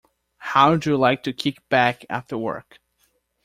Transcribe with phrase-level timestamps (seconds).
[0.39, 2.79] How do you like to kick back after work?